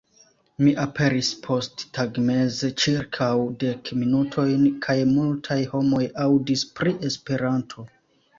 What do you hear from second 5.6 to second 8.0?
homoj aŭdis pri Esperanto.